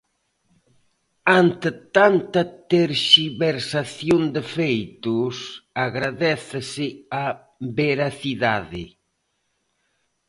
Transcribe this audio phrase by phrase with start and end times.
[1.41, 5.35] Ante tanta terxiversación de feitos,
[5.87, 6.87] agradécese
[7.23, 7.25] a
[7.79, 8.83] veracidade.